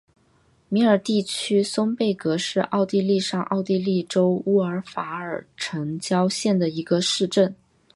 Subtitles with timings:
[0.67, 7.55] 米尔地区松贝格是奥地利上奥地利州乌尔法尔城郊县的一个市镇。